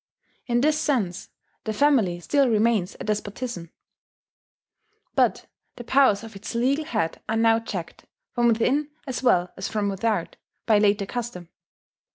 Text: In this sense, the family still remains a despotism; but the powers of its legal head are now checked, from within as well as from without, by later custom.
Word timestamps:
In 0.47 0.61
this 0.61 0.79
sense, 0.79 1.29
the 1.63 1.73
family 1.73 2.19
still 2.21 2.49
remains 2.49 2.95
a 2.99 3.03
despotism; 3.03 3.69
but 5.13 5.45
the 5.75 5.83
powers 5.83 6.23
of 6.23 6.35
its 6.35 6.55
legal 6.55 6.85
head 6.85 7.21
are 7.29 7.37
now 7.37 7.59
checked, 7.59 8.07
from 8.31 8.47
within 8.47 8.89
as 9.05 9.21
well 9.21 9.53
as 9.57 9.67
from 9.67 9.89
without, 9.89 10.37
by 10.65 10.79
later 10.79 11.05
custom. 11.05 11.49